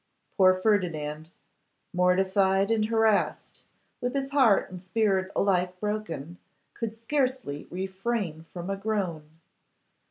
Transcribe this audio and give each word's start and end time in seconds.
Poor 0.35 0.55
Ferdinand, 0.55 1.29
mortified 1.93 2.71
and 2.71 2.85
harassed, 2.87 3.61
with 4.01 4.15
his 4.15 4.31
heart 4.31 4.67
and 4.71 4.81
spirit 4.81 5.31
alike 5.35 5.79
broken, 5.79 6.39
could 6.73 6.91
scarcely 6.91 7.67
refrain 7.69 8.43
from 8.51 8.71
a 8.71 8.75
groan. 8.75 9.29